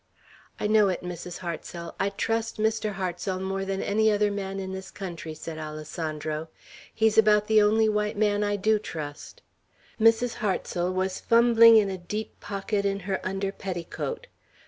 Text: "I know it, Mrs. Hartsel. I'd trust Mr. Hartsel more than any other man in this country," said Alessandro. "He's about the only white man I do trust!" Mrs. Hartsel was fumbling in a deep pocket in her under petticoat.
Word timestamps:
"I 0.59 0.65
know 0.65 0.89
it, 0.89 1.03
Mrs. 1.03 1.37
Hartsel. 1.45 1.93
I'd 1.99 2.17
trust 2.17 2.57
Mr. 2.57 2.93
Hartsel 2.93 3.39
more 3.39 3.63
than 3.65 3.83
any 3.83 4.11
other 4.11 4.31
man 4.31 4.59
in 4.59 4.71
this 4.71 4.89
country," 4.89 5.35
said 5.35 5.59
Alessandro. 5.59 6.47
"He's 6.91 7.19
about 7.19 7.45
the 7.45 7.61
only 7.61 7.87
white 7.87 8.17
man 8.17 8.43
I 8.43 8.55
do 8.55 8.79
trust!" 8.79 9.43
Mrs. 9.99 10.37
Hartsel 10.37 10.91
was 10.91 11.19
fumbling 11.19 11.77
in 11.77 11.91
a 11.91 11.99
deep 11.99 12.39
pocket 12.39 12.83
in 12.83 13.01
her 13.01 13.19
under 13.23 13.51
petticoat. 13.51 14.25